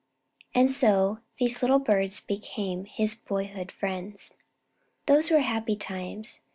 And 0.55 0.71
so 0.71 1.19
these 1.37 1.61
little 1.61 1.77
birds 1.77 2.21
became 2.21 2.85
His 2.85 3.13
boyhood 3.13 3.71
friends. 3.71 4.33
Those 5.05 5.29
were 5.29 5.41
happy 5.41 5.75
times. 5.75 6.41